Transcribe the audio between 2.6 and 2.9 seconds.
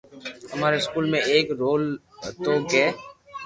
ڪي